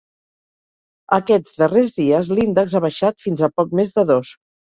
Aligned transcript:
Aquests 1.17 1.59
darrers 1.63 1.91
dies, 1.99 2.31
l’índex 2.39 2.73
ha 2.73 2.83
baixat 2.87 3.23
fins 3.27 3.45
a 3.45 3.53
poc 3.61 3.79
més 3.83 3.95
de 4.01 4.09
dos. 4.15 4.35